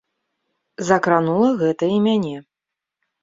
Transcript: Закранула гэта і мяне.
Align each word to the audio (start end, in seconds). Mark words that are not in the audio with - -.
Закранула 0.87 1.49
гэта 1.61 1.89
і 1.97 1.99
мяне. 2.05 2.35